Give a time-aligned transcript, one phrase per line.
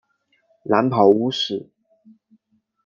[0.63, 1.69] 蓝袍巫师。